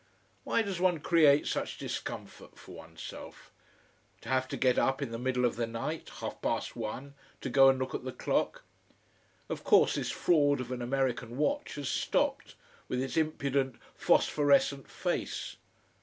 Why 0.45 0.63
does 0.63 0.79
one 0.79 0.99
create 0.99 1.45
such 1.45 1.77
discomfort 1.77 2.57
for 2.57 2.71
oneself! 2.75 3.51
To 4.21 4.29
have 4.29 4.47
to 4.47 4.57
get 4.57 4.79
up 4.79 4.99
in 4.99 5.11
the 5.11 5.19
middle 5.19 5.45
of 5.45 5.57
the 5.57 5.67
night 5.67 6.09
half 6.21 6.41
past 6.41 6.75
one 6.75 7.13
to 7.41 7.51
go 7.51 7.69
and 7.69 7.77
look 7.77 7.93
at 7.93 8.03
the 8.03 8.11
clock. 8.11 8.63
Of 9.47 9.63
course 9.63 9.93
this 9.93 10.09
fraud 10.09 10.59
of 10.59 10.71
an 10.71 10.81
American 10.81 11.37
watch 11.37 11.75
has 11.75 11.87
stopped, 11.87 12.55
with 12.87 12.99
its 12.99 13.15
impudent 13.15 13.75
phosphorescent 13.93 14.89
face. 14.89 15.57